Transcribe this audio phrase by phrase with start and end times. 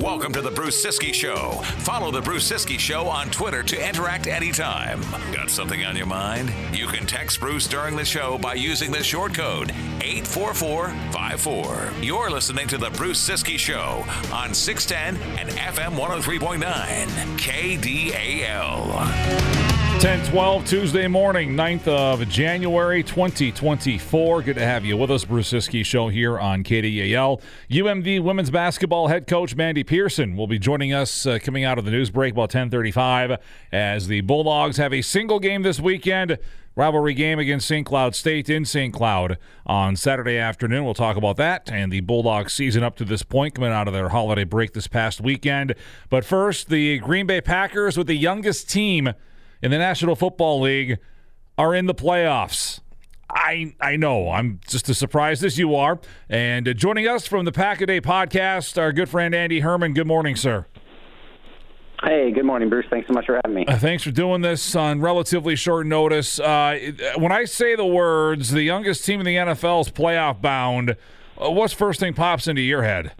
[0.00, 1.50] Welcome to the Bruce Ciskie Show.
[1.80, 5.02] Follow the Bruce Ciskie Show on Twitter to interact anytime.
[5.30, 6.50] Got something on your mind?
[6.72, 11.90] You can text Bruce during the show by using the short code 84454.
[12.00, 16.62] You're listening to the Bruce Ciskie Show on 610 and FM 103.9
[17.36, 19.61] KDAL.
[20.02, 24.42] 10 12 Tuesday morning, 9th of January 2024.
[24.42, 25.24] Good to have you with us.
[25.24, 27.40] Bruce Ciskie Show here on KDAL.
[27.70, 31.84] UMD women's basketball head coach Mandy Pearson will be joining us uh, coming out of
[31.84, 33.38] the news break about 1035
[33.70, 36.36] as the Bulldogs have a single game this weekend.
[36.74, 37.86] Rivalry game against St.
[37.86, 38.92] Cloud State in St.
[38.92, 40.84] Cloud on Saturday afternoon.
[40.84, 43.94] We'll talk about that and the Bulldogs season up to this point coming out of
[43.94, 45.76] their holiday break this past weekend.
[46.10, 49.12] But first, the Green Bay Packers with the youngest team
[49.62, 50.98] in the National Football League
[51.56, 52.80] are in the playoffs.
[53.30, 54.30] I I know.
[54.30, 55.98] I'm just as surprised as you are.
[56.28, 59.94] And uh, joining us from the Pack a Day podcast, our good friend Andy Herman.
[59.94, 60.66] Good morning, sir.
[62.02, 62.86] Hey, good morning, Bruce.
[62.90, 63.64] Thanks so much for having me.
[63.64, 66.40] Uh, thanks for doing this on relatively short notice.
[66.40, 70.96] Uh, when I say the words, the youngest team in the NFL is playoff bound,
[71.40, 73.12] uh, what's first thing pops into your head?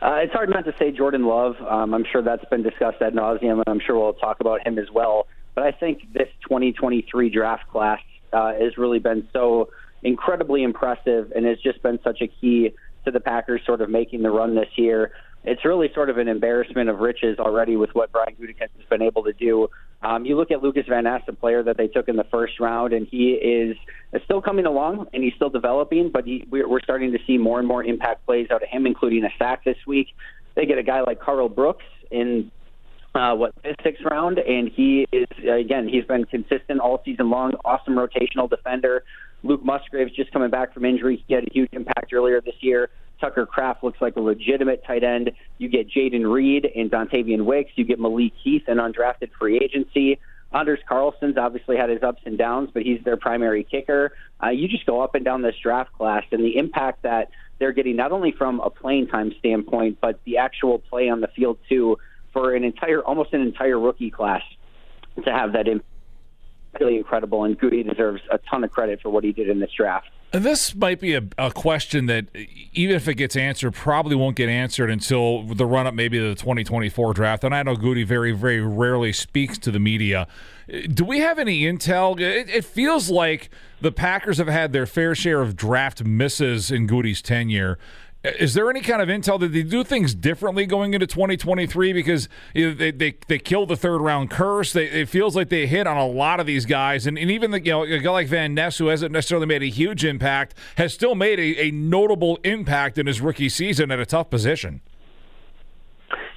[0.00, 1.56] Uh, it's hard not to say Jordan Love.
[1.60, 4.78] Um, I'm sure that's been discussed ad nauseum, and I'm sure we'll talk about him
[4.78, 5.26] as well.
[5.54, 8.00] But I think this 2023 draft class
[8.32, 9.70] uh, has really been so
[10.02, 12.70] incredibly impressive and has just been such a key
[13.04, 15.12] to the Packers sort of making the run this year
[15.44, 19.02] it's really sort of an embarrassment of riches already with what Brian Gutekunst has been
[19.02, 19.68] able to do.
[20.00, 22.60] Um, you look at Lucas Van Ness, a player that they took in the first
[22.60, 23.76] round, and he is
[24.24, 27.66] still coming along and he's still developing, but he, we're starting to see more and
[27.66, 30.08] more impact plays out of him, including a sack this week.
[30.54, 32.50] They get a guy like Karl Brooks in
[33.14, 37.52] uh, what the sixth round, and he is again he's been consistent all season long.
[37.64, 39.02] Awesome rotational defender.
[39.42, 41.24] Luke Musgrave's just coming back from injury.
[41.26, 42.90] He had a huge impact earlier this year.
[43.20, 45.32] Tucker Kraft looks like a legitimate tight end.
[45.58, 47.72] You get Jayden Reed and Dontayvion Wicks.
[47.74, 50.18] You get Malik Heath, an undrafted free agency.
[50.52, 54.12] Anders Carlson's obviously had his ups and downs, but he's their primary kicker.
[54.42, 57.72] Uh, you just go up and down this draft class, and the impact that they're
[57.72, 61.58] getting not only from a playing time standpoint, but the actual play on the field
[61.68, 61.98] too,
[62.32, 64.42] for an entire, almost an entire rookie class
[65.24, 65.84] to have that impact.
[66.78, 69.70] Really incredible, and Goody deserves a ton of credit for what he did in this
[69.76, 70.08] draft.
[70.30, 72.26] This might be a, a, question that,
[72.74, 76.28] even if it gets answered, probably won't get answered until the run up maybe to
[76.28, 77.44] the 2024 draft.
[77.44, 80.28] And I know Goody very, very rarely speaks to the media.
[80.92, 82.20] Do we have any intel?
[82.20, 83.48] It, it feels like
[83.80, 87.78] the Packers have had their fair share of draft misses in Goody's tenure.
[88.24, 92.28] Is there any kind of intel that they do things differently going into 2023 because
[92.52, 94.72] they, they they killed the third round curse?
[94.72, 97.52] They, it feels like they hit on a lot of these guys, and, and even
[97.52, 100.54] the, you know a guy like Van Ness, who hasn't necessarily made a huge impact,
[100.78, 104.80] has still made a, a notable impact in his rookie season at a tough position.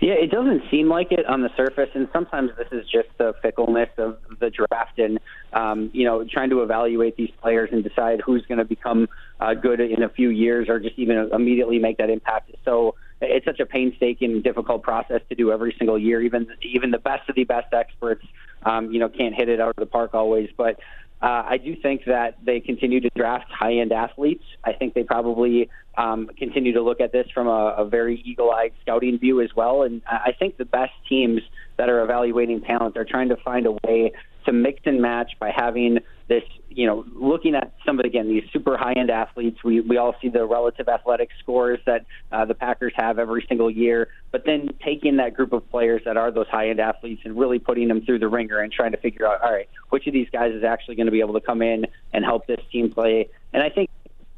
[0.02, 3.34] Yeah, it doesn't seem like it on the surface, and sometimes this is just the
[3.44, 5.20] fickleness of the draft and
[5.54, 9.08] um, you know trying to evaluate these players and decide who's going to become
[9.40, 12.50] uh, good in a few years or just even immediately make that impact.
[12.66, 16.20] So it's such a painstaking, difficult process to do every single year.
[16.20, 18.26] Even even the best of the best experts,
[18.64, 20.50] um, you know, can't hit it out of the park always.
[20.58, 20.80] But
[21.22, 24.44] uh, I do think that they continue to draft high end athletes.
[24.64, 28.52] I think they probably um, continue to look at this from a, a very eagle
[28.52, 29.84] eyed scouting view as well.
[29.84, 31.42] And I think the best teams
[31.78, 34.14] that are evaluating talent are trying to find a way
[34.46, 38.44] to mix and match by having this, you know, looking at some of again these
[38.54, 39.64] super high end athletes.
[39.64, 43.70] We we all see the relative athletic scores that uh, the Packers have every single
[43.70, 47.38] year, but then taking that group of players that are those high end athletes and
[47.38, 50.14] really putting them through the ringer and trying to figure out, all right, which of
[50.14, 52.92] these guys is actually going to be able to come in and help this team
[52.92, 53.30] play.
[53.54, 53.90] And I think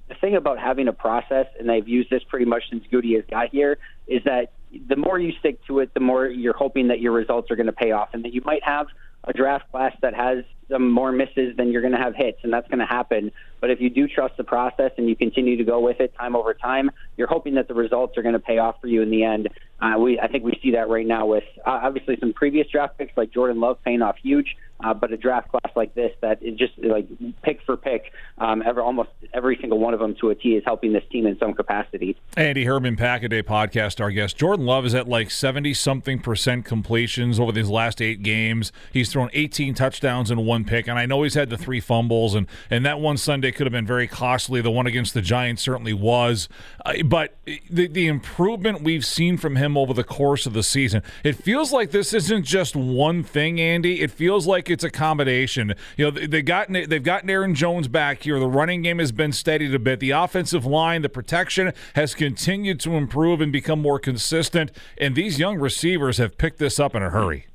[0.09, 3.23] the thing about having a process, and they've used this pretty much since Goody has
[3.29, 3.77] got here,
[4.07, 4.51] is that
[4.87, 7.67] the more you stick to it, the more you're hoping that your results are going
[7.67, 8.87] to pay off, and that you might have
[9.25, 12.51] a draft class that has some more misses than you're going to have hits, and
[12.51, 13.31] that's going to happen.
[13.61, 16.35] But if you do trust the process and you continue to go with it time
[16.35, 19.09] over time, you're hoping that the results are going to pay off for you in
[19.09, 19.49] the end.
[19.79, 22.97] Uh, we, I think we see that right now with uh, obviously some previous draft
[22.97, 26.41] picks like Jordan Love paying off huge, uh, but a draft class like this that
[26.43, 27.07] is just like
[27.41, 30.63] pick for pick, um, ever almost every single one of them to a T is
[30.65, 32.17] helping this team in some capacity.
[32.35, 34.37] Andy Herman, Pack a Day podcast, our guest.
[34.37, 38.71] Jordan Love is at like seventy something percent completions over these last eight games.
[38.91, 42.35] He's thrown 18 touchdowns and one pick, and I know he's had the three fumbles,
[42.35, 44.61] and and that one Sunday could have been very costly.
[44.61, 46.49] The one against the Giants certainly was,
[46.85, 47.35] uh, but
[47.69, 51.71] the the improvement we've seen from him over the course of the season, it feels
[51.71, 54.01] like this isn't just one thing, Andy.
[54.01, 55.73] It feels like it's a combination.
[55.95, 58.39] You know, they got they've gotten Aaron Jones back here.
[58.39, 59.99] The running game has been steadied a bit.
[59.99, 64.71] The offensive line, the protection has continued to improve and become more consistent.
[64.97, 67.47] And these young receivers have picked this up in a hurry.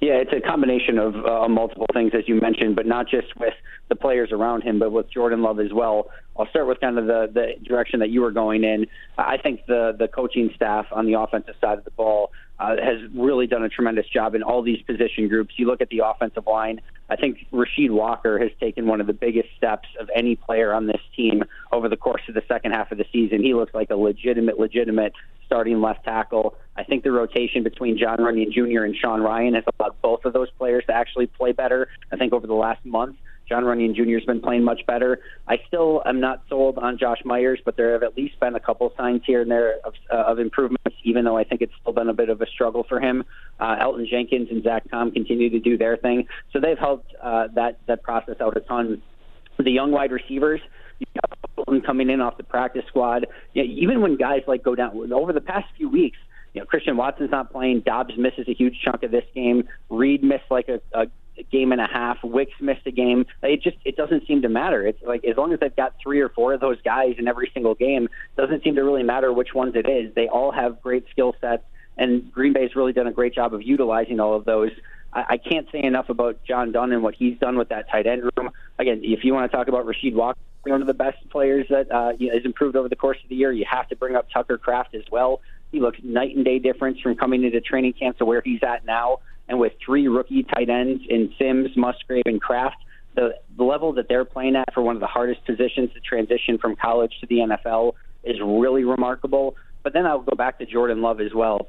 [0.00, 3.54] Yeah, it's a combination of uh, multiple things, as you mentioned, but not just with
[3.88, 6.10] the players around him, but with Jordan Love as well.
[6.36, 8.86] I'll start with kind of the, the direction that you were going in.
[9.16, 12.98] I think the the coaching staff on the offensive side of the ball uh, has
[13.14, 15.54] really done a tremendous job in all these position groups.
[15.56, 16.80] You look at the offensive line.
[17.08, 20.86] I think Rasheed Walker has taken one of the biggest steps of any player on
[20.86, 23.42] this team over the course of the second half of the season.
[23.42, 25.12] He looks like a legitimate, legitimate
[25.46, 26.56] starting left tackle.
[26.76, 28.84] I think the rotation between Jon Runyan Jr.
[28.84, 31.88] and Sean Rhyan has allowed both of those players to actually play better.
[32.12, 33.16] I think over the last month,
[33.48, 34.18] Jon Runyan Jr.
[34.18, 35.20] has been playing much better.
[35.46, 38.60] I still am not sold on Josh Myers, but there have at least been a
[38.60, 41.92] couple signs here and there of, uh, of improvements, even though I think it's still
[41.92, 43.24] been a bit of a struggle for him.
[43.58, 47.48] Uh, Elgton Jenkins and Zach Tom continue to do their thing, so they've helped uh,
[47.54, 49.02] that that process out a ton.
[49.58, 50.60] The young wide receivers,
[51.00, 54.74] you know, coming in off the practice squad, you know, even when guys like go
[54.74, 56.18] down over the past few weeks,
[56.54, 57.80] you know, Christian Watson's not playing.
[57.80, 59.64] Doubs misses a huge chunk of this game.
[59.90, 61.06] Reed missed like a, a
[61.50, 62.18] game and a half.
[62.22, 63.26] Wicks missed a game.
[63.42, 64.86] It just it doesn't seem to matter.
[64.86, 67.50] It's like as long as they've got three or four of those guys in every
[67.54, 70.14] single game, doesn't seem to really matter which ones it is.
[70.14, 71.62] They all have great skill sets,
[71.96, 74.70] and Green Bay's really done a great job of utilizing all of those.
[75.12, 78.06] I, I can't say enough about John Dunn and what he's done with that tight
[78.06, 78.50] end room.
[78.78, 81.90] Again, if you want to talk about Rasheed Walker, one of the best players that
[81.90, 84.58] uh, has improved over the course of the year, you have to bring up Tucker
[84.58, 85.40] Kraft as well.
[85.72, 88.84] He looks night and day difference from coming into training camp to where he's at
[88.84, 89.20] now.
[89.48, 92.76] And with three rookie tight ends in Sims, Musgrave, and Kraft,
[93.14, 96.58] the, the level that they're playing at for one of the hardest positions to transition
[96.58, 99.56] from college to the NFL is really remarkable.
[99.82, 101.68] But then I'll go back to Jordan Love as well.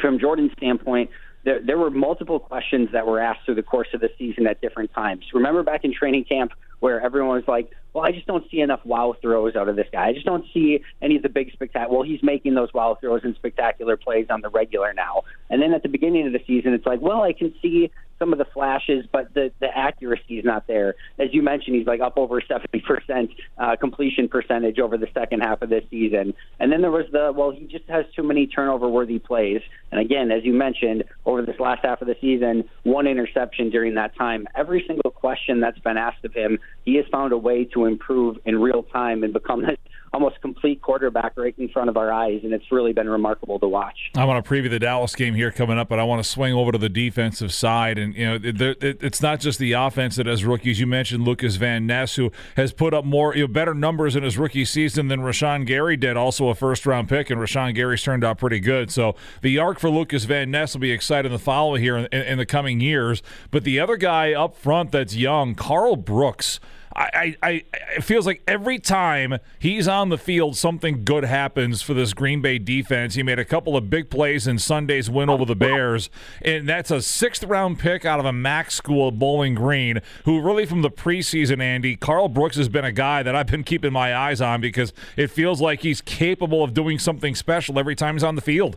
[0.00, 1.10] From Jordan's standpoint,
[1.44, 4.60] there, there were multiple questions that were asked through the course of the season at
[4.60, 5.24] different times.
[5.32, 8.84] Remember back in training camp where everyone was like, well, I just don't see enough
[8.84, 10.08] wow throws out of this guy.
[10.08, 11.98] I just don't see any of the big spectacular.
[11.98, 15.22] Well, he's making those wow throws and spectacular plays on the regular now.
[15.50, 18.32] And then at the beginning of the season, it's like, well, I can see some
[18.32, 20.94] of the flashes, but the the accuracy is not there.
[21.18, 23.28] As you mentioned, he's like up over 70%
[23.58, 26.34] uh, completion percentage over the second half of this season.
[26.58, 29.60] And then there was the well, he just has too many turnover worthy plays.
[29.90, 33.94] And again, as you mentioned, over this last half of the season, one interception during
[33.94, 34.46] that time.
[34.54, 38.38] Every single question that's been asked of him, he has found a way to improve
[38.44, 39.78] in real time and become this
[40.12, 43.68] almost complete quarterback right in front of our eyes, and it's really been remarkable to
[43.68, 44.10] watch.
[44.16, 46.54] I want to preview the Dallas game here coming up, but I want to swing
[46.54, 50.26] over to the defensive side, and you know, it, it's not just the offense that
[50.26, 50.80] has rookies.
[50.80, 54.22] You mentioned Lucas Van Ness, who has put up more, you know, better numbers in
[54.22, 58.02] his rookie season than Rashan Gary did, also a first round pick, and Rashan Gary's
[58.02, 58.90] turned out pretty good.
[58.90, 62.22] So the arc for Lucas Van Ness will be exciting to follow here in, in,
[62.22, 63.22] in the coming years.
[63.50, 66.60] But the other guy up front that's young, Karl Brooks.
[66.98, 67.64] I, I,
[67.96, 72.42] it feels like every time he's on the field, something good happens for this Green
[72.42, 73.14] Bay defense.
[73.14, 76.10] He made a couple of big plays in Sunday's win over the Bears,
[76.42, 80.66] and that's a sixth round pick out of a MAC school, Bowling Green, who really
[80.66, 84.14] from the preseason, Andy, Karl Brooks has been a guy that I've been keeping my
[84.16, 88.24] eyes on because it feels like he's capable of doing something special every time he's
[88.24, 88.76] on the field.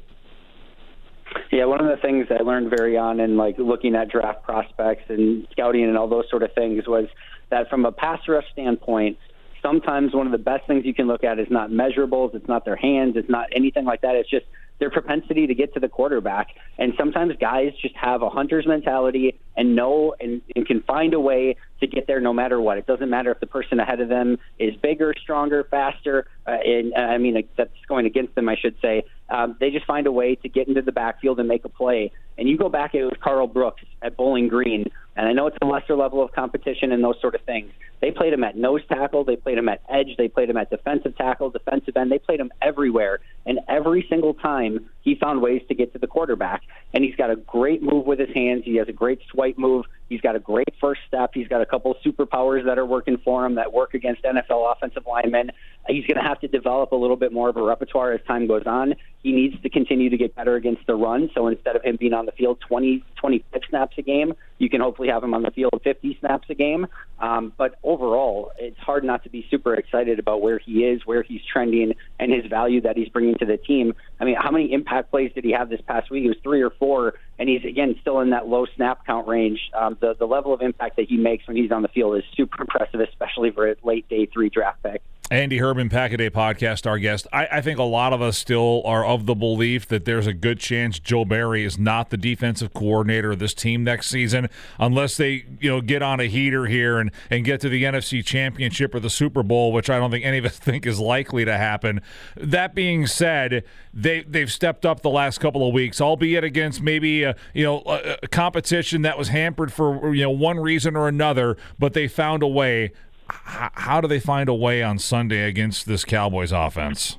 [1.51, 5.06] Yeah, one of the things I learned very on in like looking at draft prospects
[5.09, 7.07] and scouting and all those sort of things was
[7.51, 9.18] that from a pass rush standpoint,
[9.62, 12.65] sometimes one of the best things you can look at is not measurables, it's not
[12.65, 14.15] their hands, it's not anything like that.
[14.15, 14.46] It's just
[14.79, 16.48] their propensity to get to the quarterback.
[16.79, 21.20] And sometimes guys just have a hunter's mentality and know and, and can find a
[21.20, 22.79] way to get there no matter what.
[22.79, 26.25] It doesn't matter if the person ahead of them is bigger, stronger, faster.
[26.48, 29.03] Uh, and I mean, that's going against them, I should say.
[29.29, 32.12] Um, they just find a way to get into the backfield and make a play.
[32.39, 34.91] And you go back, it was Karl Brooks at Bowling Green.
[35.15, 37.72] And I know it's a lesser level of competition and those sort of things.
[38.00, 40.70] They played him at nose tackle, they played him at edge, they played him at
[40.70, 42.12] defensive tackle, defensive end.
[42.12, 43.20] They played him everywhere.
[43.45, 46.62] And every single time, he found ways to get to the quarterback.
[46.93, 48.63] And he's got a great move with his hands.
[48.65, 49.86] He has a great swipe move.
[50.10, 51.31] He's got a great first step.
[51.33, 55.03] He's got a couple superpowers that are working for him that work against NFL offensive
[55.07, 55.51] linemen.
[55.88, 58.45] He's going to have to develop a little bit more of a repertoire as time
[58.45, 58.95] goes on.
[59.24, 61.29] He needs to continue to get better against the run.
[61.33, 64.81] So instead of him being on the field 20, 25 snaps a game, you can
[64.81, 66.88] hopefully have him on the field 50 snaps a game.
[67.19, 71.24] Um, but overall, it's hard not to be super excited about where he is, where
[71.24, 73.93] he's trending, and his value that he's bringing to the team.
[74.19, 76.25] I mean, how many impact plays did he have this past week?
[76.25, 79.59] It was three or four, and he's again still in that low snap count range.
[79.73, 82.23] Um, the the level of impact that he makes when he's on the field is
[82.35, 85.01] super impressive, especially for a late day three draft pick.
[85.31, 87.25] Andy Herman, Pack a Day Podcast, our guest.
[87.31, 90.33] I, I, think a lot of us still are of the belief that there's a
[90.33, 95.15] good chance Joe Barry is not the defensive coordinator of this team next season, unless
[95.15, 98.93] they, you know, get on a heater here and, and get to the NFC Championship
[98.93, 101.55] or the Super Bowl, which I don't think any of us think is likely to
[101.55, 102.01] happen.
[102.35, 107.23] That being said, they they've stepped up the last couple of weeks, albeit against maybe
[107.23, 111.07] a, you know a, a competition that was hampered for you know one reason or
[111.07, 112.91] another, but they found a way
[113.31, 117.17] how do they find a way on Sunday against this Cowboys offense?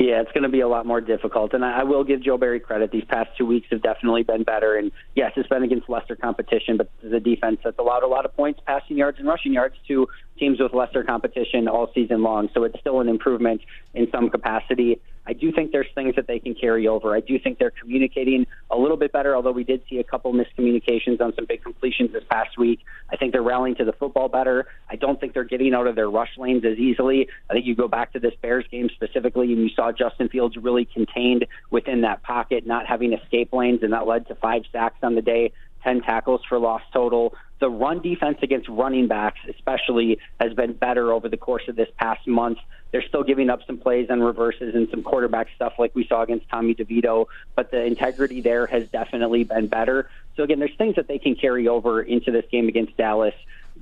[0.00, 1.52] Yeah, it's going to be a lot more difficult.
[1.52, 2.90] And I, I will give Joe Barry credit.
[2.90, 4.74] These past two weeks have definitely been better.
[4.76, 8.34] And yes, it's been against lesser competition, but the defense that's allowed a lot of
[8.34, 10.08] points, passing yards, and rushing yards to
[10.40, 12.48] teams with lesser competition all season long.
[12.52, 13.60] So it's still an improvement
[13.94, 15.00] in some capacity.
[15.26, 17.14] I do think there's things that they can carry over.
[17.14, 20.32] I do think they're communicating a little bit better, although we did see a couple
[20.32, 22.80] miscommunications on some big completions this past week.
[23.10, 24.66] I think they're rallying to the football better.
[24.88, 27.28] I don't think they're getting out of their rush lanes as easily.
[27.48, 30.56] I think you go back to this Bears game specifically, and you saw Justin Fields
[30.56, 34.98] really contained within that pocket, not having escape lanes, and that led to five sacks
[35.02, 35.52] on the day.
[35.82, 37.34] 10 tackles for loss total.
[37.60, 41.88] The run defense against running backs, especially, has been better over the course of this
[41.98, 42.58] past month.
[42.90, 46.22] They're still giving up some plays and reverses and some quarterback stuff like we saw
[46.22, 50.08] against Tommy DeVito, but the integrity there has definitely been better.
[50.36, 53.34] So, again, there's things that they can carry over into this game against Dallas.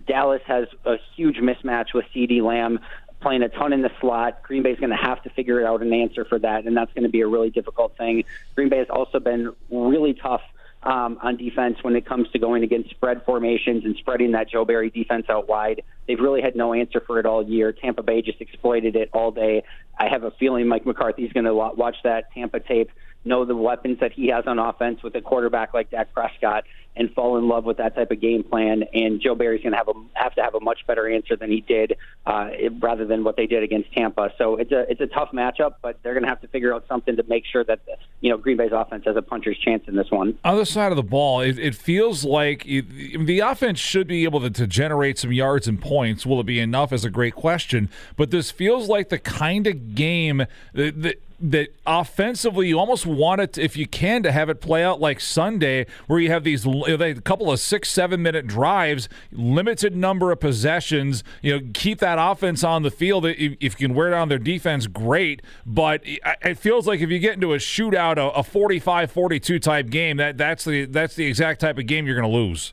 [0.07, 2.81] Dallas has a huge mismatch with CeeDee Lamb
[3.21, 4.43] playing a ton in the slot.
[4.43, 7.05] Green Bay's going to have to figure out an answer for that, and that's going
[7.05, 8.25] to be a really difficult thing.
[8.55, 10.43] Green Bay has also been really tough
[10.83, 14.65] um, on defense when it comes to going against spread formations and spreading that Joe
[14.65, 15.83] Barry defense out wide.
[16.07, 17.73] They've really had no answer for it all year.
[17.73, 19.65] Tampa Bay just exploited it all day.
[19.99, 22.91] I have a feeling Mike McCarthy's going to watch that Tampa tape
[23.25, 26.65] know the weapons that he has on offense with a quarterback like Dak Prescott
[26.99, 28.83] and fall in love with that type of game plan.
[28.93, 31.51] And Joe Barry's going to have a have to have a much better answer than
[31.51, 31.97] he did,
[32.27, 32.49] uh,
[32.81, 34.33] rather than what they did against Tampa.
[34.37, 36.85] So it's a it's a tough matchup, but they're going to have to figure out
[36.89, 37.81] something to make sure that
[38.21, 40.37] you know Green Bay's offense has a puncher's chance in this one.
[40.45, 44.41] Other side of the ball, it, it feels like it, the offense should be able
[44.41, 46.27] to, to generate some yards and points.
[46.27, 46.93] Will it be enough?
[46.93, 50.39] Is a great question, but this feels like the kind of game
[50.73, 54.83] that, that that offensively you almost want it if you can to have it play
[54.83, 59.95] out like Sunday where you have these a couple of 6 7 minute drives limited
[59.95, 64.11] number of possessions you know keep that offense on the field if, you can wear
[64.11, 68.43] down their defense great but it feels like if you get into a shootout a
[68.43, 72.37] 45-42 type game that that's the that's the exact type of game you're going to
[72.37, 72.73] lose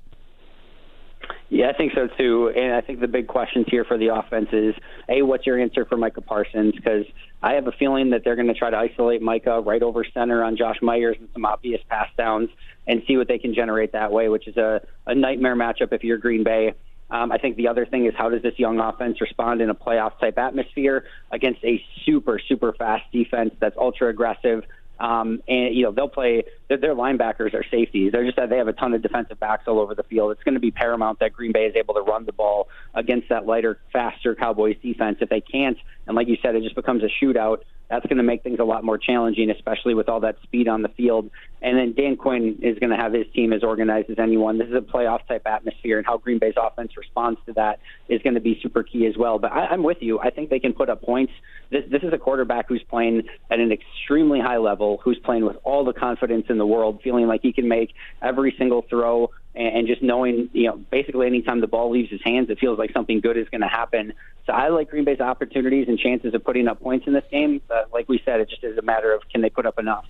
[1.50, 2.51] yeah, I think so too.
[2.55, 4.74] And I think the big questions here for the offense is
[5.07, 6.74] a what's your answer for Micah Parsons?
[6.75, 7.05] Because
[7.46, 10.44] I have a feeling that they're going to try to isolate Micah right over center
[10.44, 12.50] on Josh Myers and some obvious pass downs
[12.88, 16.04] and see what they can generate that way, which is a, a nightmare matchup if
[16.04, 16.74] you're Green Bay.
[17.12, 19.75] Um, I think the other thing is how does this young offense respond in a
[19.75, 24.64] playoff type atmosphere against a super, super fast defense that's ultra aggressive,
[25.00, 26.44] um, and you know they'll play.
[26.68, 28.12] Their, their linebackers are safeties.
[28.12, 30.32] They're just that they have a ton of defensive backs all over the field.
[30.32, 33.30] It's going to be paramount that Green Bay is able to run the ball against
[33.30, 35.18] that lighter, faster Cowboys defense.
[35.22, 37.60] If they can't, and like you said, it just becomes a shootout
[37.90, 40.82] that's going to make things a lot more challenging, especially with all that speed on
[40.82, 41.30] the field.
[41.62, 44.58] And then Dan Quinn is going to have his team as organized as anyone.
[44.58, 48.22] This is a playoff type atmosphere, and how Green Bay's offense responds to that is
[48.22, 49.40] going to be super key as well.
[49.40, 50.20] But I, I'm with you.
[50.20, 51.34] I think they can put up points.
[51.75, 55.58] This, this is a quarterback who's playing at an extremely high level, who's playing with
[55.65, 59.86] all the confidence in the world, feeling like he can make every single throw and
[59.86, 63.20] just knowing, you know, basically anytime the ball leaves his hands, it feels like something
[63.20, 64.13] good is going to happen.
[64.46, 67.62] So I like Green Bay's opportunities and chances of putting up points in this game.
[67.67, 70.05] But like we said, it just is a matter of can they put up enough.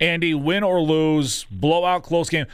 [0.00, 2.46] Andy, win or lose, blowout, close game,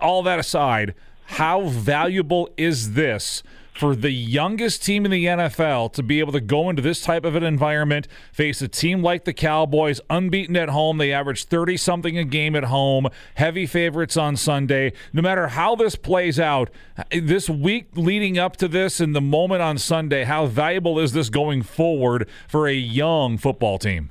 [0.00, 0.94] all that aside,
[1.24, 3.42] how valuable is this
[3.80, 7.24] for the youngest team in the NFL to be able to go into this type
[7.24, 10.98] of an environment, face a team like the Cowboys, unbeaten at home.
[10.98, 14.92] They average 30 something a game at home, heavy favorites on Sunday.
[15.14, 16.68] No matter how this plays out,
[17.10, 21.30] this week leading up to this and the moment on Sunday, how valuable is this
[21.30, 24.10] going forward for a young football team?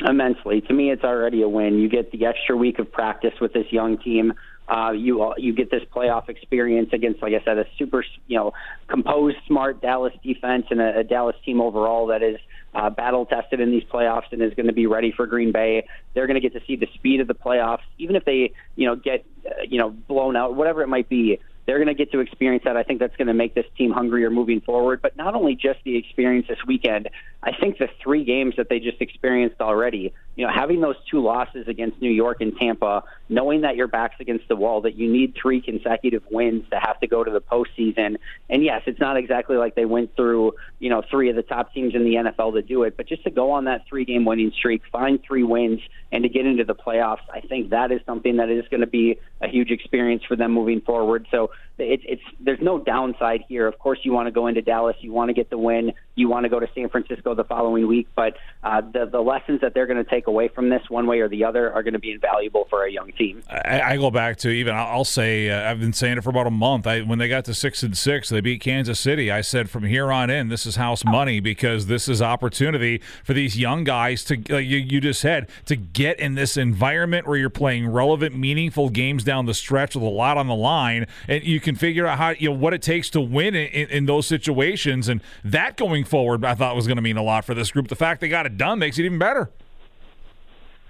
[0.00, 0.62] Immensely.
[0.62, 1.78] To me, it's already a win.
[1.78, 4.32] You get the extra week of practice with this young team.
[4.66, 8.52] Uh, you you get this playoff experience against, like I said, a super you know
[8.88, 12.38] composed, smart Dallas defense and a, a Dallas team overall that is
[12.74, 15.86] uh, battle tested in these playoffs and is going to be ready for Green Bay.
[16.14, 18.86] They're going to get to see the speed of the playoffs, even if they you
[18.86, 22.12] know get uh, you know blown out, whatever it might be they're going to get
[22.12, 22.76] to experience that.
[22.76, 25.00] I think that's going to make this team hungrier moving forward.
[25.00, 27.08] But not only just the experience this weekend,
[27.44, 31.20] I think the three games that they just experienced already, you know, having those two
[31.20, 35.12] losses against New York and Tampa, knowing that your back's against the wall, that you
[35.12, 38.16] need three consecutive wins to have to go to the postseason.
[38.48, 41.74] And yes, it's not exactly like they went through, you know, three of the top
[41.74, 44.24] teams in the NFL to do it, but just to go on that three game
[44.24, 45.80] winning streak, find three wins,
[46.12, 48.86] and to get into the playoffs, I think that is something that is going to
[48.86, 51.26] be a huge experience for them moving forward.
[51.30, 53.66] So it's it's there's no downside here.
[53.66, 56.28] Of course, you want to go into Dallas, you want to get the win, you
[56.28, 59.74] want to go to San Francisco the following week, but uh, the the lessons that
[59.74, 61.98] they're going to take away from this, one way or the other, are going to
[61.98, 63.42] be invaluable for a young team.
[63.50, 66.46] I, I go back to even I'll say uh, I've been saying it for about
[66.46, 66.86] a month.
[66.86, 69.30] I, when they got to six and six, they beat Kansas City.
[69.30, 73.32] I said from here on in, this is house money because this is opportunity for
[73.32, 77.50] these young guys to you, you just said to get in this environment where you're
[77.50, 81.60] playing relevant, meaningful games down the stretch with a lot on the line, and you
[81.60, 84.26] can figure out how you know what it takes to win in, in, in those
[84.26, 85.08] situations.
[85.08, 87.88] And that going forward, I thought was going to mean a lot for this group.
[87.88, 89.50] The fact they got it done makes it even better.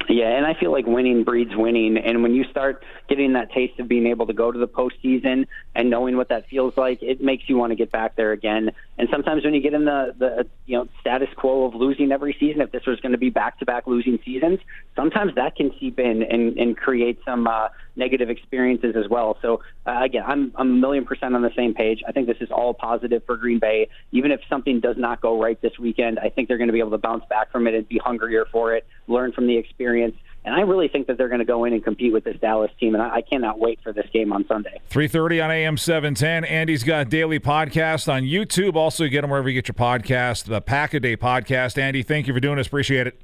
[0.08, 1.96] Yeah, and I feel like winning breeds winning.
[1.96, 5.46] And when you start getting that taste of being able to go to the postseason
[5.74, 8.70] and knowing what that feels like, it makes you want to get back there again.
[8.96, 12.36] And sometimes when you get in the the you know status quo of losing every
[12.38, 14.60] season, if this was going to be back to back losing seasons,
[14.94, 19.36] sometimes that can seep in and, and create some uh, negative experiences as well.
[19.42, 22.02] So uh, again, I'm I'm a million percent on the same page.
[22.06, 23.88] I think this is all positive for Green Bay.
[24.12, 26.78] Even if something does not go right this weekend, I think they're going to be
[26.78, 30.16] able to bounce back from it and be hungrier for it, learn from the experience.
[30.44, 32.70] And I really think that they're going to go in and compete with this Dallas
[32.78, 34.78] team, and I, I cannot wait for this game on Sunday.
[34.90, 36.44] 3.30 on AM 710.
[36.44, 38.74] Andy's got daily podcast on YouTube.
[38.74, 41.78] Also, get them wherever you get your podcast, the Pack-A-Day podcast.
[41.78, 42.66] Andy, thank you for doing this.
[42.66, 43.20] Appreciate it.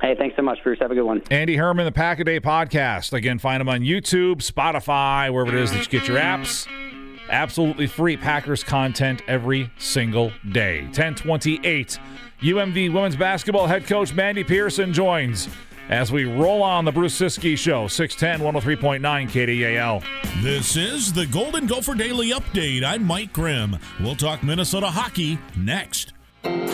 [0.00, 0.78] Hey, thanks so much, Bruce.
[0.80, 1.20] Have a good one.
[1.32, 3.12] Andy Herman, the Pack-A-Day podcast.
[3.12, 6.68] Again, find them on YouTube, Spotify, wherever it is that you get your apps.
[7.28, 10.82] Absolutely free Packers content every single day.
[10.82, 11.98] 1028.
[12.40, 15.48] UMD women's basketball head coach Mandy Pearson joins
[15.88, 20.42] as we roll on the Bruce Ciskie Show, 610 103.9 KDAL.
[20.42, 22.84] This is the Golden Gopher Daily Update.
[22.84, 23.78] I'm Mike Grimm.
[24.00, 26.12] We'll talk Minnesota hockey next.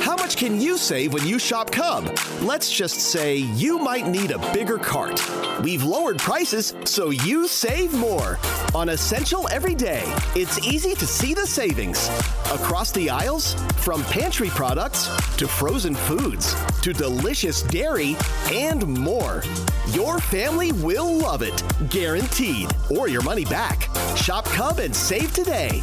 [0.01, 2.05] How much can you save when you shop Cub?
[2.41, 5.21] Let's just say you might need a bigger cart.
[5.63, 8.39] We've lowered prices so you save more.
[8.75, 10.03] On Essential every day,
[10.37, 12.09] it's easy to see the savings.
[12.53, 18.17] Across the aisles, from pantry products to frozen foods to delicious dairy
[18.53, 19.43] and more.
[19.91, 23.89] Your family will love it, guaranteed, or your money back.
[24.17, 25.81] Shop Cub and save today.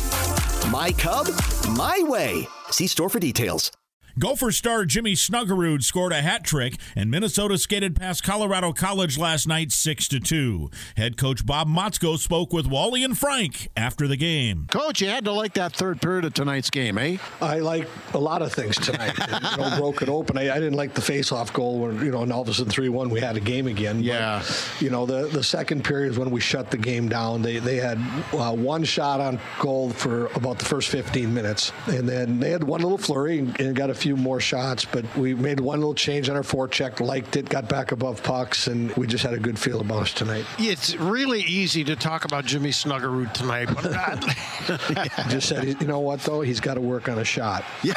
[0.70, 1.28] My Cub,
[1.76, 2.48] my way.
[2.70, 3.72] See store for details.
[4.19, 9.47] Gopher star Jimmy Snuggerud scored a hat trick, and Minnesota skated past Colorado College last
[9.47, 10.69] night 6 to 2.
[10.97, 14.67] Head coach Bob Motzko spoke with Wally and Frank after the game.
[14.69, 17.17] Coach, you had to like that third period of tonight's game, eh?
[17.41, 19.13] I like a lot of things tonight.
[19.52, 20.38] you know, broke it open.
[20.38, 22.71] I, I, didn't like the face-off goal when you know, and all of a sudden
[22.71, 24.04] three-one, we had a game again.
[24.04, 24.43] Yeah.
[24.45, 27.41] But, you know, the the second period is when we shut the game down.
[27.41, 27.97] They they had
[28.34, 32.63] uh, one shot on goal for about the first 15 minutes, and then they had
[32.63, 34.84] one little flurry and, and got a few more shots.
[34.86, 38.68] But we made one little change on our forecheck, liked it, got back above pucks,
[38.68, 40.46] and we just had a good feel about us tonight.
[40.58, 43.86] It's really easy to talk about Jimmy Snuggerud tonight, but
[44.96, 45.28] yeah.
[45.30, 47.64] just said, you know what though, he's got to work on a shot.
[47.84, 47.94] Yeah,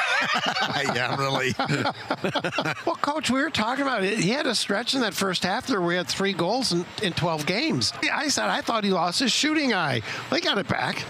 [0.95, 1.55] yeah, really.
[2.87, 4.19] well, coach, we were talking about it.
[4.19, 5.81] He had a stretch in that first half there.
[5.81, 7.93] We had three goals in, in 12 games.
[8.13, 10.03] I said I thought he lost his shooting eye.
[10.31, 11.05] They got it back.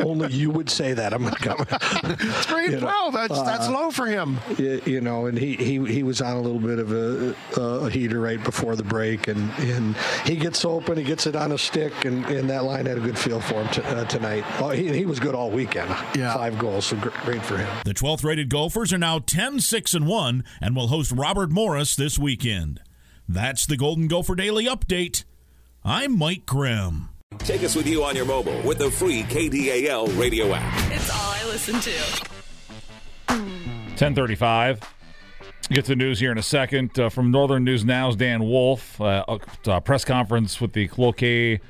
[0.00, 1.12] Only you would say that.
[1.12, 1.66] I'm coming.
[1.70, 3.12] it's grade you 12.
[3.12, 4.38] Know, that's uh, that's low for him.
[4.58, 8.20] You know, and he he, he was on a little bit of a, a heater
[8.20, 11.92] right before the break, and, and he gets open, he gets it on a stick,
[12.04, 14.44] and, and that line had a good feel for him t- uh, tonight.
[14.60, 15.90] Well, he, he was good all weekend.
[16.14, 16.34] Yeah.
[16.34, 17.68] Five goals, so great for him.
[17.84, 21.94] The 12th rated Gophers are now 10 6 and 1 and will host Robert Morris
[21.96, 22.80] this weekend.
[23.28, 25.24] That's the Golden Gopher Daily Update.
[25.84, 27.08] I'm Mike Grimm.
[27.38, 30.92] Take us with you on your mobile with the free KDAL radio app.
[30.92, 32.31] It's all I listen to.
[33.92, 34.80] 1035.
[35.68, 36.98] Get to news here in a second.
[36.98, 39.24] Uh, from Northern News Now's Dan Wolf, uh,
[39.66, 41.60] a press conference with the Cloquet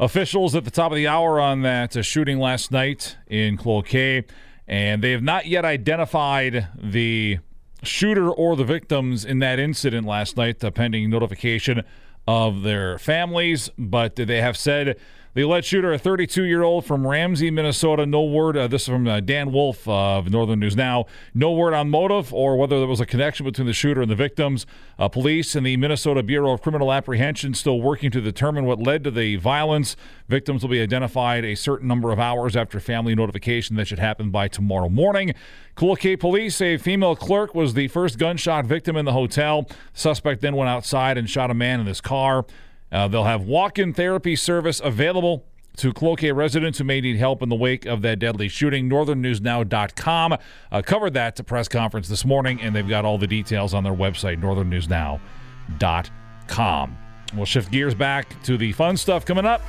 [0.00, 4.24] officials at the top of the hour on that uh, shooting last night in Cloquet.
[4.66, 7.38] And they have not yet identified the
[7.84, 11.82] shooter or the victims in that incident last night, pending notification
[12.26, 13.70] of their families.
[13.78, 14.98] But they have said
[15.34, 18.06] The alleged shooter, a 32 year old from Ramsey, Minnesota.
[18.06, 18.56] No word.
[18.56, 21.06] Uh, this is from uh, Dan Wolf of Northern News Now.
[21.34, 24.14] No word on motive or whether there was a connection between the shooter and the
[24.14, 24.64] victims.
[24.96, 29.02] Uh, police and the Minnesota Bureau of Criminal Apprehension still working to determine what led
[29.02, 29.96] to the violence.
[30.28, 34.30] Victims will be identified a certain number of hours after family notification that should happen
[34.30, 35.34] by tomorrow morning.
[35.74, 39.68] Cloquet police say a female clerk was the first gunshot victim in the hotel.
[39.94, 42.46] Suspect then went outside and shot a man in his car.
[42.94, 45.44] Uh, they'll have walk in therapy service available
[45.76, 48.88] to Cloquet residents who may need help in the wake of that deadly shooting.
[48.88, 50.38] NorthernNewsNow.com
[50.70, 53.92] uh, covered that press conference this morning, and they've got all the details on their
[53.92, 56.98] website, NorthernNewsNow.com.
[57.34, 59.60] We'll shift gears back to the fun stuff coming up.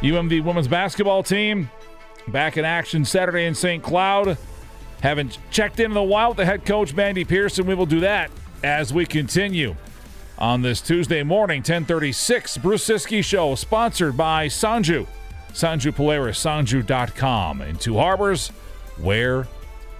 [0.00, 1.70] UMD women's basketball team
[2.28, 3.82] back in action Saturday in St.
[3.82, 4.36] Cloud.
[5.02, 7.64] Haven't checked in in a while with the head coach, Mandy Pearson.
[7.64, 8.30] We will do that
[8.62, 9.74] as we continue
[10.38, 15.06] on this Tuesday morning, 1036 Bruce Ciskie Show, sponsored by Sonju.
[15.52, 17.62] Sonju Polaris, sonju.com.
[17.62, 18.48] In Two Harbors,
[18.98, 19.46] where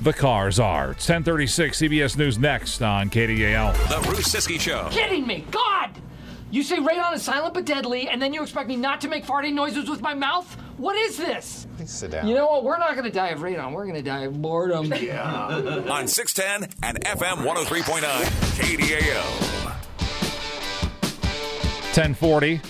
[0.01, 0.93] the cars are.
[0.93, 3.73] It's 1036 CBS News next on KDAL.
[3.89, 4.89] The Bruce Siski Show.
[4.91, 5.45] Kidding me?
[5.51, 5.91] God!
[6.51, 9.27] You say radon is silent but deadly, and then you expect me not to make
[9.27, 10.51] farting noises with my mouth?
[10.79, 11.67] What is this?
[11.77, 12.29] Please sit down.
[12.29, 12.65] You know what?
[12.65, 13.73] We're not going to die of radon.
[13.73, 14.93] We're going to die of boredom.
[15.03, 15.85] Yeah.
[15.91, 18.01] on 610 and FM 103.9
[18.59, 19.68] KDAL.
[21.99, 22.61] 1040.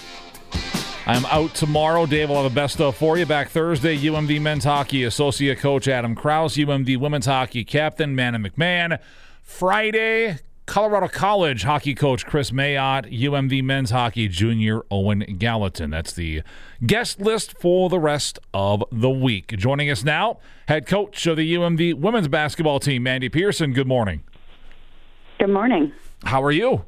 [1.04, 2.06] I'm out tomorrow.
[2.06, 3.26] Dave will have a best of for you.
[3.26, 8.98] Back Thursday, UMD men's hockey associate coach Adam Krause, UMD women's hockey captain Mannon McMahon.
[9.42, 15.90] Friday, Colorado College hockey coach Kris Mayotte, UMD men's hockey junior Owen Gallatin.
[15.90, 16.40] That's the
[16.86, 19.48] guest list for the rest of the week.
[19.58, 20.38] Joining us now,
[20.68, 23.74] head coach of the UMD women's basketball team, Mandy Pearson.
[23.74, 24.22] Good morning.
[25.38, 25.92] Good morning.
[26.24, 26.86] How are you?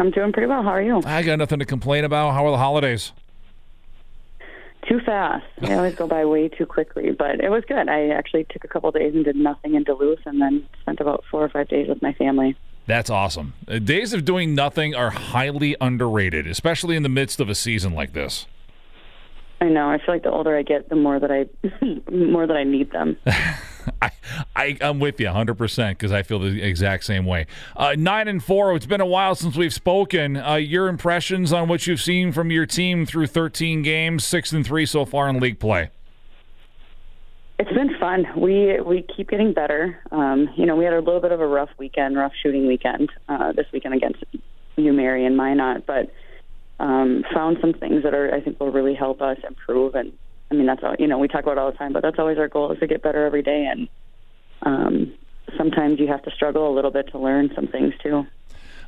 [0.00, 0.62] I'm doing pretty well.
[0.62, 1.02] How are you?
[1.04, 2.32] I got nothing to complain about.
[2.32, 3.12] How are the holidays?
[4.88, 5.44] Too fast.
[5.60, 7.86] They always go by way too quickly, but it was good.
[7.86, 11.22] I actually took a couple days and did nothing in Duluth, and then spent about
[11.30, 12.56] four or five days with my family.
[12.86, 13.52] That's awesome.
[13.68, 17.92] Uh, Days of doing nothing are highly underrated, especially in the midst of a season
[17.92, 18.46] like this.
[19.60, 19.90] I know.
[19.90, 21.44] I feel like the older I get, the more that I
[22.10, 23.18] more that I need them.
[24.02, 24.10] I,
[24.56, 27.46] I I'm with you 100 percent because I feel the exact same way.
[27.76, 28.74] Uh, nine and four.
[28.74, 30.36] It's been a while since we've spoken.
[30.36, 34.64] Uh, your impressions on what you've seen from your team through 13 games, six and
[34.64, 35.90] three so far in league play.
[37.58, 38.26] It's been fun.
[38.36, 40.00] We we keep getting better.
[40.10, 43.10] Um, you know, we had a little bit of a rough weekend, rough shooting weekend
[43.28, 44.24] uh, this weekend against
[44.76, 46.10] U-Mary, and Minot, but
[46.78, 49.94] um, found some things that are I think will really help us improve.
[49.94, 50.12] And
[50.50, 52.38] I mean, that's all you know we talk about all the time, but that's always
[52.38, 53.66] our goal is to get better every day.
[53.70, 53.88] And
[54.62, 55.12] um,
[55.56, 58.26] sometimes you have to struggle a little bit to learn some things too.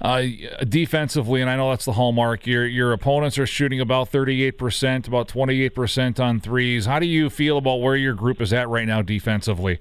[0.01, 0.25] Uh,
[0.69, 2.45] defensively, and I know that's the hallmark.
[2.47, 6.87] Your your opponents are shooting about 38%, about 28% on threes.
[6.87, 9.79] How do you feel about where your group is at right now defensively?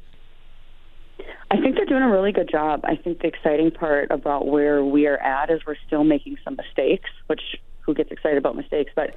[1.49, 2.81] I think they're doing a really good job.
[2.83, 6.55] I think the exciting part about where we are at is we're still making some
[6.55, 7.41] mistakes, which
[7.79, 9.15] who gets excited about mistakes, but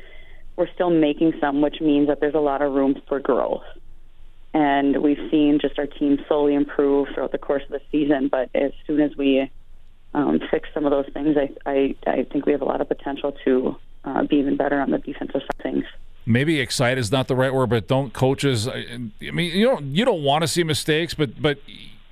[0.57, 3.65] we're still making some, which means that there's a lot of room for growth.
[4.53, 8.29] And we've seen just our team slowly improve throughout the course of the season.
[8.29, 9.51] But as soon as we
[10.15, 12.89] um, fix some of those things, I, I, I think we have a lot of
[12.89, 15.85] potential to uh, be even better on the defensive side of things.
[16.27, 18.67] Maybe excited is not the right word, but don't coaches?
[18.69, 21.59] I mean, you don't you don't want to see mistakes, but but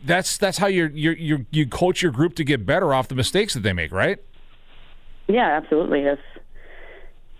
[0.04, 3.14] that's that's how you you you you coach your group to get better off the
[3.14, 4.18] mistakes that they make, right?
[5.28, 6.00] Yeah, absolutely.
[6.00, 6.18] If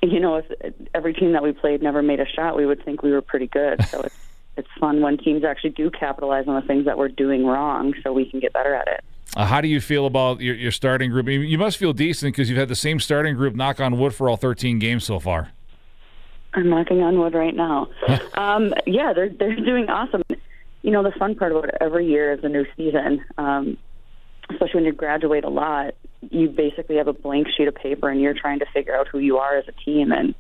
[0.03, 3.03] you know, if every team that we played never made a shot, we would think
[3.03, 3.85] we were pretty good.
[3.87, 4.17] So it's
[4.57, 8.13] it's fun when teams actually do capitalize on the things that we're doing wrong, so
[8.13, 9.05] we can get better at it.
[9.35, 11.27] Uh, how do you feel about your, your starting group?
[11.27, 14.29] You must feel decent because you've had the same starting group knock on wood for
[14.29, 15.51] all 13 games so far.
[16.53, 17.89] I'm knocking on wood right now.
[18.35, 20.23] um, yeah, they're they're doing awesome.
[20.83, 23.25] You know, the fun part about it, every year is a new season.
[23.39, 23.79] Um,
[24.51, 25.95] especially when you graduate a lot,
[26.31, 29.19] you basically have a blank sheet of paper and you're trying to figure out who
[29.19, 30.13] you are as a team.
[30.13, 30.35] And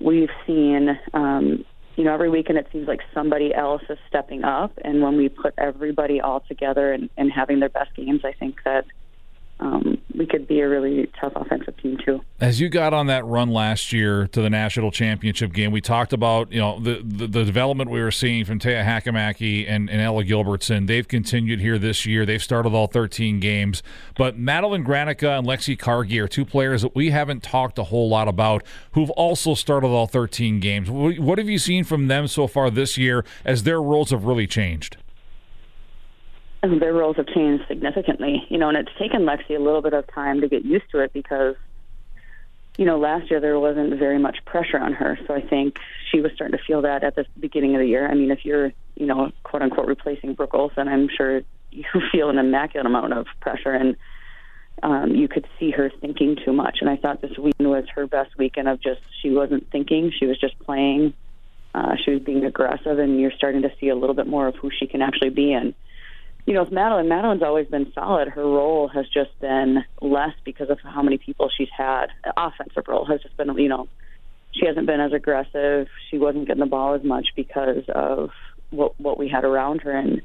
[0.00, 1.64] we've seen, um,
[1.96, 4.72] you know, every weekend it seems like somebody else is stepping up.
[4.82, 8.56] And when we put everybody all together and, and having their best games, I think
[8.64, 8.86] that
[9.62, 12.20] um, we could be a really tough offensive team too.
[12.40, 16.12] As you got on that run last year to the national championship game, we talked
[16.12, 20.00] about you know the the, the development we were seeing from Taya Hakamaki and, and
[20.00, 20.88] Ella Gilbertson.
[20.88, 22.26] They've continued here this year.
[22.26, 23.84] They've started all 13 games.
[24.16, 28.08] But Madeline Granica and Lexi Cargi are two players that we haven't talked a whole
[28.08, 30.90] lot about who've also started all 13 games.
[30.90, 34.48] What have you seen from them so far this year as their roles have really
[34.48, 34.96] changed?
[36.62, 38.46] Their roles have changed significantly.
[38.48, 41.00] You know, and it's taken Lexi a little bit of time to get used to
[41.00, 41.56] it because
[42.78, 45.18] you know, last year there wasn't very much pressure on her.
[45.26, 45.76] So I think
[46.10, 48.08] she was starting to feel that at the beginning of the year.
[48.08, 52.30] I mean, if you're, you know, quote unquote replacing Brooke Olson, I'm sure you feel
[52.30, 53.96] an immaculate amount of pressure and
[54.82, 56.78] um, you could see her thinking too much.
[56.80, 60.26] And I thought this weekend was her best weekend of just she wasn't thinking, she
[60.26, 61.14] was just playing.
[61.74, 64.56] Uh, she was being aggressive, and you're starting to see a little bit more of
[64.56, 65.52] who she can actually be.
[65.52, 65.74] And
[66.46, 68.28] you know, with Madeline, Madeline's always been solid.
[68.28, 72.06] Her role has just been less because of how many people she's had.
[72.36, 73.88] Offensive role has just been, you know,
[74.52, 75.86] she hasn't been as aggressive.
[76.10, 78.30] She wasn't getting the ball as much because of
[78.70, 80.20] what what we had around her, and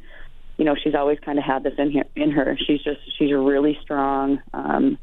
[0.57, 2.57] you know, she's always kind of had this in here in her.
[2.57, 4.41] She's just she's a really strong.
[4.53, 4.97] Um,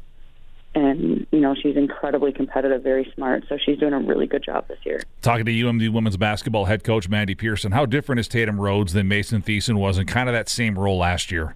[0.75, 3.45] and you know she's incredibly competitive, very smart.
[3.47, 5.01] So she's doing a really good job this year.
[5.21, 9.07] Talking to UMD women's basketball head coach Mandy Pearson, how different is Tatum Rhodes than
[9.07, 11.55] Mason Thiessen was in kind of that same role last year?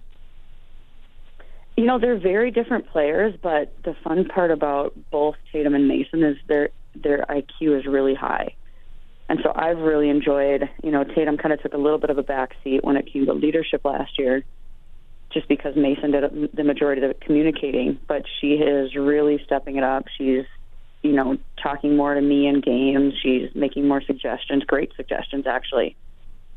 [1.76, 6.22] You know they're very different players, but the fun part about both Tatum and Mason
[6.22, 8.54] is their their IQ is really high.
[9.28, 12.18] And so I've really enjoyed, you know, Tatum kind of took a little bit of
[12.18, 14.42] a back seat when it came to leadership last year
[15.30, 19.84] just because Mason did the majority of the communicating, but she is really stepping it
[19.84, 20.06] up.
[20.18, 20.44] She's,
[21.02, 23.14] you know, talking more to me in games.
[23.22, 25.96] She's making more suggestions, great suggestions actually.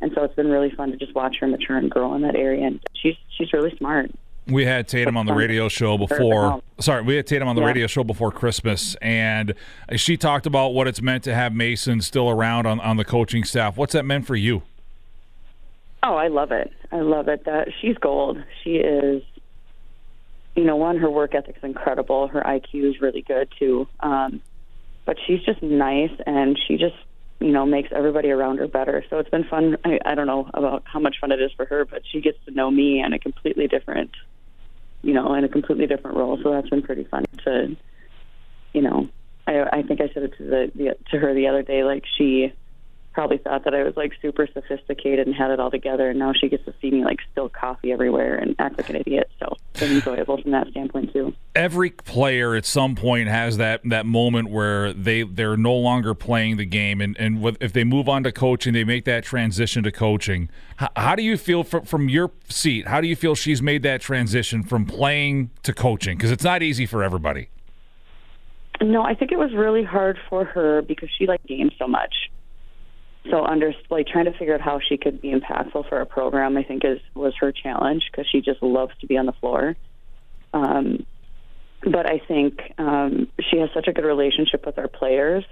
[0.01, 2.35] And so it's been really fun to just watch her mature and grow in that
[2.35, 2.65] area.
[2.65, 4.11] And she's she's really smart.
[4.47, 6.61] We had Tatum on the radio show before.
[6.79, 7.67] Sorry, we had Tatum on the yeah.
[7.67, 9.53] radio show before Christmas, and
[9.95, 13.45] she talked about what it's meant to have Mason still around on, on the coaching
[13.45, 13.77] staff.
[13.77, 14.63] What's that meant for you?
[16.05, 16.71] Oh, I love it.
[16.91, 17.45] I love it.
[17.45, 18.37] That she's gold.
[18.63, 19.23] She is.
[20.55, 22.27] You know, one, her work ethic's incredible.
[22.27, 23.87] Her IQ is really good too.
[24.01, 24.41] Um,
[25.05, 26.95] but she's just nice, and she just
[27.39, 29.03] you know makes everybody around her better.
[29.09, 29.77] So it's been fun.
[29.85, 32.37] I, I don't know about how much fun it is for her, but she gets
[32.45, 34.11] to know me in a completely different,
[35.01, 36.37] you know, in a completely different role.
[36.43, 37.75] So that's been pretty fun to,
[38.73, 39.07] you know,
[39.47, 41.85] I I think I said it to the, the to her the other day.
[41.85, 42.53] Like she
[43.13, 46.09] probably thought that I was like super sophisticated and had it all together.
[46.09, 48.95] And now she gets to see me like spill coffee everywhere and act like an
[48.95, 49.29] idiot.
[49.39, 51.33] So it's enjoyable from that standpoint too.
[51.55, 56.57] Every player at some point has that that moment where they they're no longer playing
[56.57, 59.91] the game, and and if they move on to coaching, they make that transition to
[59.91, 60.49] coaching.
[60.77, 62.87] How, how do you feel from from your seat?
[62.87, 66.17] How do you feel she's made that transition from playing to coaching?
[66.17, 67.49] Because it's not easy for everybody.
[68.81, 72.13] No, I think it was really hard for her because she liked games so much
[73.29, 76.57] so under like trying to figure out how she could be impactful for a program
[76.57, 79.75] i think is was her challenge because she just loves to be on the floor.
[80.53, 81.05] Um,
[81.83, 85.45] but i think um, she has such a good relationship with our players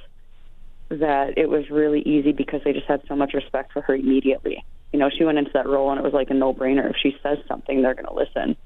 [0.90, 4.64] that it was really easy because they just had so much respect for her immediately.
[4.92, 6.98] You know she went into that role and it was like a no brainer if
[7.02, 8.58] she says something they're going to listen.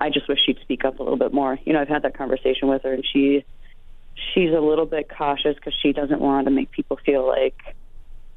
[0.00, 1.58] I just wish she'd speak up a little bit more.
[1.64, 3.44] You know i've had that conversation with her and she
[4.34, 7.76] she's a little bit cautious because she doesn't want to make people feel like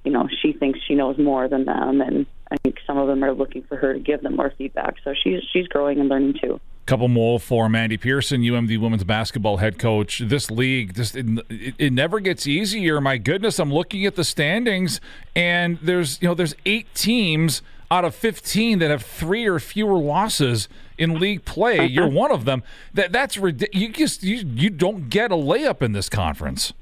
[0.03, 3.23] you know, she thinks she knows more than them, and I think some of them
[3.23, 4.95] are looking for her to give them more feedback.
[5.03, 6.59] So she's she's growing and learning too.
[6.85, 10.19] Couple more for Mandy Pearson, UMD women's basketball head coach.
[10.25, 11.43] This league, just it,
[11.77, 12.99] it, never gets easier.
[12.99, 14.99] My goodness, I'm looking at the standings,
[15.35, 19.97] and there's you know there's eight teams out of 15 that have three or fewer
[19.97, 21.85] losses in league play.
[21.85, 22.63] You're one of them.
[22.93, 26.73] That that's you just you you don't get a layup in this conference.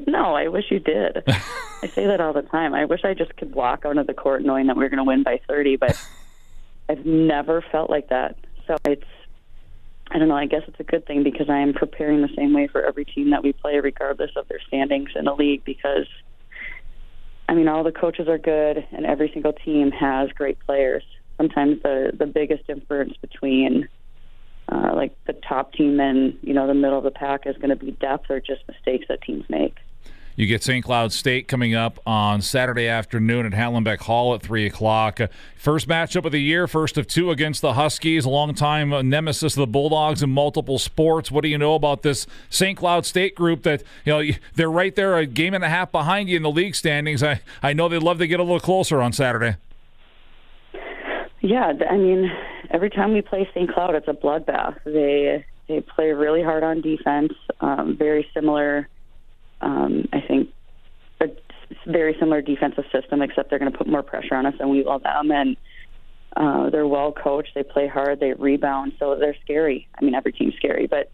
[0.06, 1.22] no, I wish you did.
[1.26, 2.74] I say that all the time.
[2.74, 5.04] I wish I just could walk onto the court knowing that we are going to
[5.04, 6.00] win by 30, but
[6.88, 8.36] I've never felt like that.
[8.66, 9.04] So it's,
[10.10, 12.52] I don't know, I guess it's a good thing because I am preparing the same
[12.52, 16.06] way for every team that we play, regardless of their standings in the league, because,
[17.48, 21.04] I mean, all the coaches are good and every single team has great players.
[21.36, 23.88] Sometimes the, the biggest difference between
[24.70, 27.70] uh, like the top team and you know the middle of the pack is going
[27.70, 29.78] to be depth or just mistakes that teams make.
[30.36, 30.84] You get St.
[30.84, 35.20] Cloud State coming up on Saturday afternoon at Halenbeck Hall at 3 o'clock.
[35.56, 39.66] First matchup of the year, first of two against the Huskies, longtime nemesis of the
[39.68, 41.30] Bulldogs in multiple sports.
[41.30, 42.76] What do you know about this St.
[42.76, 46.28] Cloud State group that, you know, they're right there a game and a half behind
[46.28, 47.22] you in the league standings?
[47.22, 49.54] I, I know they'd love to get a little closer on Saturday.
[51.44, 52.32] Yeah, I mean,
[52.70, 53.70] every time we play St.
[53.70, 54.82] Cloud, it's a bloodbath.
[54.86, 57.34] They they play really hard on defense.
[57.60, 58.88] Um, very similar,
[59.60, 60.48] um, I think,
[61.20, 61.26] a
[61.86, 64.82] very similar defensive system, except they're going to put more pressure on us than we
[64.84, 65.30] will them.
[65.30, 65.58] And
[66.34, 67.50] uh, they're well coached.
[67.54, 68.20] They play hard.
[68.20, 69.86] They rebound, so they're scary.
[70.00, 71.10] I mean, every team's scary, but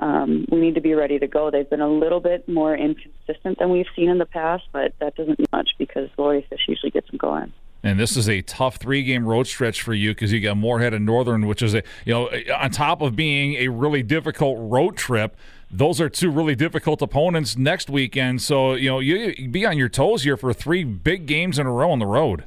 [0.00, 1.50] um, we need to be ready to go.
[1.50, 5.14] They've been a little bit more inconsistent than we've seen in the past, but that
[5.14, 7.54] doesn't mean much because Lori Fish usually gets them going.
[7.84, 11.04] And this is a tough three-game road stretch for you because you got Moorhead and
[11.04, 15.36] Northern, which is a you know on top of being a really difficult road trip.
[15.72, 18.42] those are two really difficult opponents next weekend.
[18.42, 21.72] So, you know, you be on your toes here for three big games in a
[21.72, 22.44] row on the road.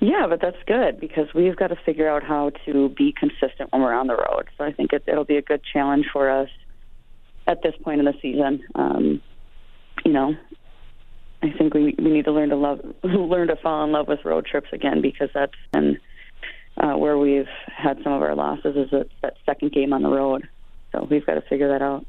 [0.00, 3.82] Yeah, but that's good because we've got to figure out how to be consistent when
[3.82, 4.48] we're on the road.
[4.56, 6.48] So I think it, it'll be a good challenge for us
[7.46, 8.64] at this point in the season.
[8.74, 9.20] Um,
[10.04, 10.36] you know,
[11.42, 14.24] I think we we need to learn to love, learn to fall in love with
[14.24, 15.98] road trips again because that's been
[16.78, 18.90] uh, where we've had some of our losses is
[19.22, 20.48] that second game on the road.
[20.92, 22.06] So we've got to figure that out.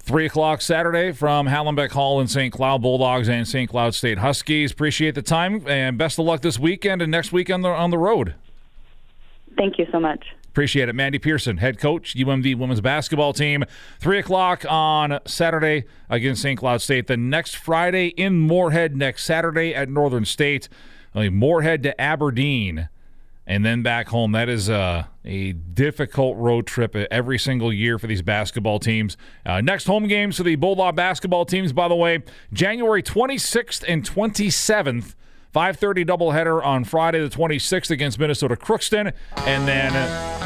[0.00, 2.52] 3 o'clock Saturday from Halenbeck Hall in St.
[2.52, 3.70] Cloud Bulldogs and St.
[3.70, 4.72] Cloud State Huskies.
[4.72, 7.90] Appreciate the time and best of luck this weekend and next week on the, on
[7.90, 8.34] the road.
[9.56, 10.24] Thank you so much.
[10.52, 10.92] Appreciate it.
[10.92, 13.64] Mandy Pearson, head coach, UMD women's basketball team.
[14.00, 16.58] 3 o'clock on Saturday against St.
[16.58, 17.06] Cloud State.
[17.06, 20.68] The next Friday in Moorhead, next Saturday at Northern State.
[21.14, 22.90] Moorhead to Aberdeen
[23.46, 24.32] and then back home.
[24.32, 29.16] That is uh, a difficult road trip every single year for these basketball teams.
[29.46, 34.04] Uh, next home games for the Bulldog basketball teams, by the way, January 26th and
[34.04, 35.14] 27th.
[35.52, 39.12] 5:30 doubleheader on Friday the 26th against Minnesota Crookston,
[39.46, 39.92] and then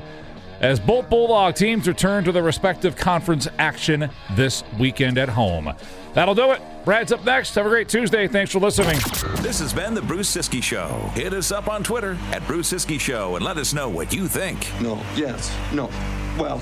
[0.59, 5.73] as both Bulldog teams return to their respective conference action this weekend at home.
[6.13, 6.61] That'll do it.
[6.85, 7.55] Brad's up next.
[7.55, 8.27] Have a great Tuesday.
[8.27, 8.99] Thanks for listening.
[9.41, 11.09] This has been the Bruce Ciskie Show.
[11.15, 14.27] Hit us up on Twitter at Bruce Ciskie Show and let us know what you
[14.27, 14.67] think.
[14.79, 15.89] No, yes, no.
[16.37, 16.61] Well,